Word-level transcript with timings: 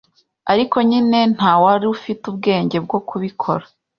ariko 0.51 0.75
nyine 0.89 1.19
ntawari 1.35 1.85
ufite 1.95 2.23
ubwenge 2.31 2.77
bwo 2.85 2.99
kubikora 3.07 3.65